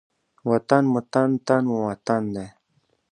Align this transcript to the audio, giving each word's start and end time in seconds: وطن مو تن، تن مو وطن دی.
وطن 0.49 0.83
مو 0.91 0.99
تن، 1.13 1.29
تن 1.45 1.61
مو 1.69 1.77
وطن 1.87 2.23
دی. 2.35 2.47